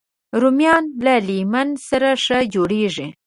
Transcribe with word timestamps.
رومیان 0.41 0.83
له 1.05 1.15
لیمن 1.27 1.69
سره 1.87 2.09
ښه 2.23 2.37
جوړېږي 2.53 3.07